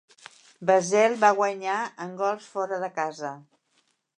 Basel 0.69 1.17
va 1.25 1.29
guanyar 1.41 1.75
en 2.07 2.17
gols 2.25 2.49
fora 2.55 2.81
de 2.85 2.93
casa. 2.99 3.35